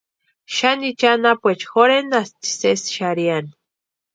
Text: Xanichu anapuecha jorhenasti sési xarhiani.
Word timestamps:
Xanichu 0.55 1.07
anapuecha 1.13 1.67
jorhenasti 1.73 2.49
sési 2.59 2.89
xarhiani. 2.97 3.51